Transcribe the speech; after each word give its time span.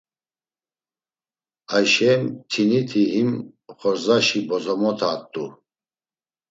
Ayşe 1.75 2.11
mtiniti 2.21 3.01
him 3.13 3.31
xordzaşi 3.77 4.39
bozomota 4.49 5.11
t̆u. 5.31 5.45